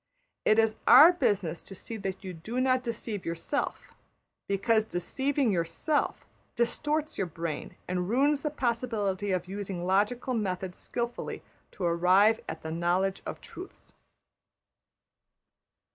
It 0.45 0.57
\emph{is} 0.57 0.75
our 0.87 1.13
business 1.13 1.61
to 1.61 1.75
see 1.75 1.95
that 1.97 2.23
you 2.23 2.33
do 2.33 2.59
not 2.59 2.81
deceive 2.81 3.23
yourself, 3.23 3.93
because 4.47 4.83
deceiving 4.85 5.51
\emph{yourself} 5.51 6.15
distorts 6.55 7.19
your 7.19 7.27
brain 7.27 7.75
and 7.87 8.09
ruins 8.09 8.41
the 8.41 8.49
possibility 8.49 9.29
of 9.31 9.47
using 9.47 9.85
logical 9.85 10.33
methods 10.33 10.79
skilfully 10.79 11.43
to 11.73 11.83
arrive 11.83 12.39
at 12.49 12.63
the 12.63 12.71
knowledge 12.71 13.21
of 13.27 13.41
truths. 13.41 13.93